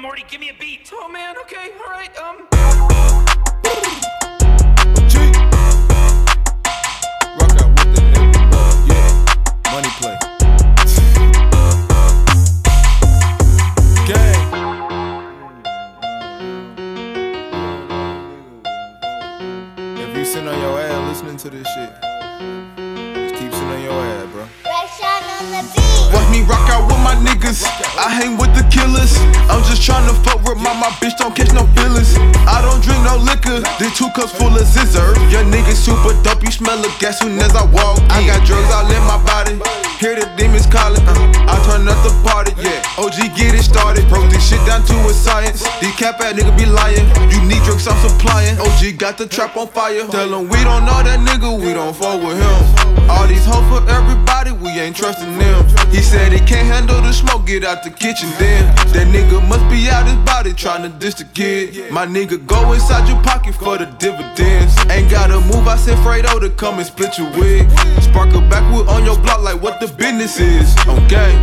Morty, 0.00 0.24
give 0.30 0.40
me 0.40 0.48
a 0.48 0.54
beat. 0.58 0.90
Oh 0.94 1.10
man, 1.10 1.36
okay, 1.42 1.72
alright, 1.78 2.16
um. 2.16 2.48
G. 5.10 5.18
Rock 7.36 7.54
out 7.60 7.68
with 7.68 7.90
the 7.94 8.00
nigga, 8.08 8.40
yeah. 8.88 9.10
Money 9.70 9.90
play. 10.00 10.16
Gang. 14.06 14.40
If 19.98 20.16
you 20.16 20.24
sitting 20.24 20.48
on 20.48 20.58
your 20.60 20.80
ass 20.80 21.08
listening 21.10 21.36
to 21.36 21.50
this 21.50 21.66
shit, 21.74 21.92
just 23.14 23.34
keep 23.34 23.52
sitting 23.52 23.68
on 23.68 23.82
your 23.82 23.92
ass, 23.92 24.26
bro. 24.32 24.46
Watch 26.12 26.28
me 26.30 26.40
rock 26.42 26.58
out 26.58 26.66
with 26.66 26.69
my 27.10 27.18
niggas. 27.26 27.66
I 27.98 28.06
hang 28.08 28.38
with 28.38 28.54
the 28.54 28.62
killers. 28.70 29.18
I'm 29.50 29.62
just 29.66 29.82
trying 29.82 30.06
to 30.06 30.14
fuck 30.22 30.42
with 30.46 30.58
my, 30.62 30.70
my 30.78 30.90
bitch, 31.02 31.18
don't 31.18 31.34
catch 31.34 31.50
no 31.50 31.66
feelings. 31.74 32.14
I 32.46 32.62
don't 32.62 32.78
drink 32.78 33.02
no 33.02 33.18
liquor. 33.18 33.58
They 33.82 33.90
two 33.98 34.10
cups 34.14 34.30
full 34.30 34.54
of 34.54 34.66
scissor. 34.66 35.10
Your 35.26 35.42
niggas 35.42 35.82
super 35.82 36.14
dope, 36.22 36.42
you 36.46 36.52
smell 36.54 36.78
a 36.78 36.90
gas 37.02 37.18
soon 37.18 37.38
as 37.38 37.54
I 37.54 37.66
walk. 37.74 37.98
In. 37.98 38.10
I 38.14 38.26
got 38.26 38.46
drugs 38.46 38.70
all 38.70 38.86
in 38.86 39.02
my 39.10 39.18
body. 39.26 39.58
Hear 39.98 40.16
the 40.16 40.26
demons 40.38 40.66
calling. 40.66 41.02
Uh, 41.02 41.50
I 41.50 41.58
turn 41.66 41.84
up 41.90 41.98
the 42.06 42.14
party, 42.22 42.54
yeah. 42.62 42.80
OG 42.96 43.36
get 43.36 43.58
it 43.58 43.66
started. 43.66 44.06
Broke 44.08 44.30
this 44.30 44.46
shit 44.46 44.62
down 44.64 44.86
to 44.86 44.94
a 45.10 45.12
science. 45.12 45.66
These 45.82 45.94
cap 45.96 46.20
ass 46.20 46.32
nigga 46.38 46.54
be 46.56 46.64
lying. 46.64 47.04
You 47.28 47.42
need 47.42 47.62
drugs, 47.66 47.88
I'm 47.90 47.98
supplying. 48.06 48.56
OG 48.62 48.96
got 48.98 49.18
the 49.18 49.26
trap 49.26 49.56
on 49.56 49.68
fire. 49.68 50.06
Tell 50.08 50.30
we 50.40 50.60
don't 50.62 50.86
know 50.86 51.02
that 51.02 51.18
nigga, 51.20 51.50
we 51.58 51.74
don't 51.74 51.94
fuck 51.94 52.22
with 52.22 52.38
him. 52.38 53.10
All 53.10 53.26
these 53.26 53.44
hoes 53.44 53.66
for 53.68 53.82
everybody, 53.90 54.52
we 54.52 54.70
ain't 54.78 54.96
trusting 54.96 55.36
them. 55.36 55.79
He 56.00 56.06
said 56.06 56.32
he 56.32 56.38
can't 56.38 56.66
handle 56.66 56.98
the 57.02 57.12
smoke, 57.12 57.44
get 57.44 57.62
out 57.62 57.84
the 57.84 57.90
kitchen 57.90 58.30
then. 58.38 58.64
That 58.96 59.12
nigga 59.12 59.46
must 59.46 59.68
be 59.68 59.90
out 59.90 60.08
his 60.08 60.16
body 60.24 60.54
trying 60.54 60.80
to 60.80 60.88
diss 60.88 61.12
the 61.16 61.24
kid. 61.24 61.92
My 61.92 62.06
nigga, 62.06 62.40
go 62.46 62.72
inside 62.72 63.06
your 63.06 63.20
pocket 63.22 63.54
for 63.54 63.76
the 63.76 63.84
dividends. 64.00 64.72
Ain't 64.88 65.10
gotta 65.10 65.36
move, 65.52 65.68
I 65.68 65.76
sent 65.76 66.00
Fredo 66.00 66.40
to 66.40 66.48
come 66.56 66.78
and 66.78 66.86
split 66.86 67.18
your 67.18 67.28
wig. 67.36 67.68
Sparkle 68.00 68.40
backwood 68.48 68.88
on 68.88 69.04
your 69.04 69.20
block 69.20 69.42
like 69.42 69.60
what 69.60 69.78
the 69.78 69.88
business 69.88 70.40
is. 70.40 70.72
Okay. 70.88 71.36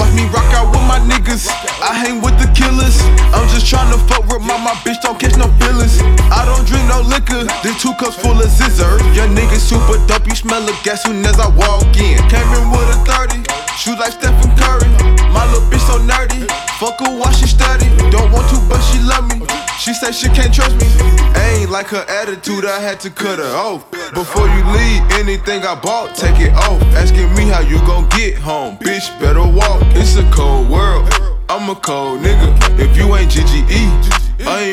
Watch 0.00 0.12
me 0.16 0.24
rock 0.32 0.48
out 0.56 0.72
with 0.72 0.88
my 0.88 1.04
niggas. 1.04 1.52
I 1.84 1.92
hang 1.92 2.24
with 2.24 2.40
the 2.40 2.48
killers. 2.56 2.96
I'm 3.36 3.44
just 3.52 3.68
trying 3.68 3.92
to 3.92 4.00
fuck 4.08 4.24
with 4.32 4.40
my, 4.40 4.56
my 4.56 4.72
bitch, 4.88 5.02
don't 5.02 5.20
catch 5.20 5.36
no 5.36 5.52
liquor. 7.14 7.46
These 7.62 7.78
two 7.78 7.94
cups 7.94 8.18
full 8.18 8.34
of 8.34 8.50
scissor. 8.50 8.98
Your 9.14 9.30
niggas 9.30 9.62
super 9.62 9.98
dope, 10.06 10.26
you 10.26 10.34
smell 10.34 10.66
of 10.66 10.76
gas 10.82 11.04
soon 11.04 11.24
as 11.24 11.38
I 11.38 11.48
walk 11.54 11.94
in. 11.94 12.18
Came 12.26 12.50
in 12.58 12.66
with 12.74 12.90
a 12.90 12.98
30, 13.06 13.46
shoot 13.78 13.98
like 14.02 14.18
Stephen 14.18 14.50
Curry. 14.58 14.90
My 15.30 15.46
little 15.50 15.66
bitch 15.70 15.86
so 15.86 15.98
nerdy. 16.02 16.42
Fuck 16.78 16.98
her 17.00 17.14
while 17.14 17.32
she 17.32 17.46
study. 17.46 17.86
Don't 18.10 18.30
want 18.32 18.50
to, 18.50 18.58
but 18.68 18.82
she 18.82 18.98
love 19.06 19.30
me. 19.30 19.46
She 19.78 19.94
say 19.94 20.12
she 20.12 20.28
can't 20.28 20.52
trust 20.52 20.74
me. 20.76 20.86
Ain't 21.36 21.70
like 21.70 21.88
her 21.88 22.04
attitude, 22.08 22.64
I 22.64 22.80
had 22.80 23.00
to 23.00 23.10
cut 23.10 23.38
her 23.38 23.54
off. 23.56 23.90
Before 24.12 24.46
you 24.48 24.62
leave, 24.74 25.02
anything 25.12 25.62
I 25.62 25.74
bought, 25.74 26.14
take 26.16 26.40
it 26.40 26.52
off. 26.54 26.82
Asking 26.94 27.32
me 27.34 27.46
how 27.48 27.60
you 27.60 27.78
gon' 27.86 28.08
get 28.10 28.38
home, 28.38 28.76
bitch, 28.78 29.08
better 29.20 29.46
walk. 29.46 29.82
It's 29.94 30.16
a 30.16 30.28
cold 30.30 30.68
world. 30.68 31.08
I'm 31.48 31.68
a 31.68 31.74
cold 31.74 32.20
nigga. 32.20 32.48
If 32.80 32.96
you 32.96 33.14
ain't 33.14 33.30
GGE, 33.30 34.13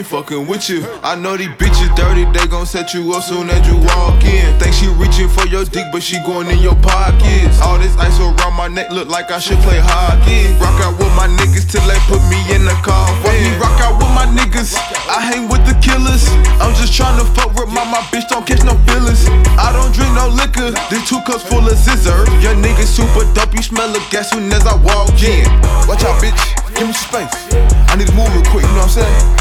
ain't 0.01 0.09
fucking 0.09 0.47
with 0.47 0.67
you. 0.69 0.81
I 1.03 1.13
know 1.15 1.37
these 1.37 1.53
bitches 1.61 1.93
dirty, 1.95 2.25
they 2.33 2.47
gon' 2.49 2.65
set 2.65 2.93
you 2.93 3.13
up 3.13 3.21
soon 3.21 3.49
as 3.49 3.61
you 3.69 3.77
walk 3.93 4.23
in. 4.25 4.49
Think 4.57 4.73
she 4.73 4.89
reaching 4.97 5.29
for 5.29 5.45
your 5.45 5.63
dick, 5.65 5.85
but 5.93 6.01
she 6.01 6.17
going 6.25 6.49
in 6.49 6.57
your 6.57 6.75
pockets. 6.81 7.61
All 7.61 7.77
this 7.77 7.93
ice 7.97 8.17
around 8.17 8.57
my 8.57 8.67
neck 8.67 8.89
look 8.89 9.07
like 9.07 9.29
I 9.29 9.37
should 9.37 9.59
play 9.61 9.77
hockey. 9.77 10.49
Rock 10.57 10.73
out 10.81 10.97
with 10.97 11.13
my 11.13 11.29
niggas 11.29 11.69
till 11.69 11.85
they 11.85 11.99
put 12.09 12.21
me 12.33 12.41
in 12.49 12.65
the 12.65 12.73
coffin. 12.81 13.45
Rock 13.61 13.77
out 13.85 14.01
with 14.01 14.09
my 14.17 14.25
niggas. 14.25 14.73
I 15.05 15.21
hang 15.21 15.45
with 15.45 15.61
the 15.69 15.77
killers. 15.85 16.25
I'm 16.57 16.73
just 16.73 16.93
trying 16.97 17.21
to 17.21 17.25
fuck 17.37 17.53
with 17.53 17.69
my, 17.69 17.85
my 17.85 18.01
bitch, 18.09 18.25
don't 18.29 18.45
catch 18.45 18.65
no 18.65 18.73
feelings. 18.89 19.29
I 19.61 19.69
don't 19.69 19.93
drink 19.93 20.13
no 20.17 20.33
liquor. 20.33 20.73
These 20.89 21.05
two 21.05 21.21
cups 21.29 21.45
full 21.45 21.61
of 21.61 21.77
scissor. 21.77 22.25
Your 22.41 22.57
niggas 22.57 22.89
super 22.89 23.21
dope, 23.37 23.53
you 23.53 23.61
smell 23.61 23.93
of 23.93 24.03
gas 24.09 24.33
soon 24.33 24.49
as 24.49 24.65
I 24.65 24.73
walk 24.81 25.13
in. 25.21 25.45
Watch 25.85 26.01
out, 26.09 26.17
bitch. 26.17 26.41
Give 26.73 26.89
me 26.89 26.93
some 26.93 27.21
space. 27.21 27.53
I 27.91 27.95
need 27.97 28.07
to 28.07 28.15
move 28.17 28.33
real 28.33 28.41
quick, 28.49 28.65
you 28.65 28.73
know 28.73 28.89
what 28.89 28.97
I'm 28.97 29.05
saying? 29.05 29.40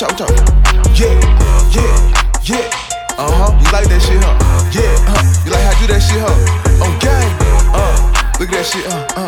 Watch 0.00 0.12
out, 0.12 0.20
watch 0.20 0.30
out. 0.30 1.00
Yeah, 1.00 1.10
yeah, 1.74 1.90
yeah. 2.44 3.18
Uh 3.18 3.34
huh. 3.34 3.50
You 3.58 3.66
like 3.72 3.88
that 3.88 4.00
shit, 4.00 4.22
huh? 4.22 4.70
Yeah, 4.70 4.94
huh? 5.02 5.42
You 5.44 5.50
like 5.50 5.64
how 5.64 5.74
I 5.74 5.80
do 5.80 5.86
that 5.90 5.98
shit, 5.98 6.22
huh? 6.22 6.84
On 6.86 6.94
game. 7.02 7.34
Uh, 7.74 8.38
look 8.38 8.48
at 8.48 8.54
that 8.54 8.64
shit, 8.64 8.86
uh, 8.86 9.06
uh. 9.16 9.27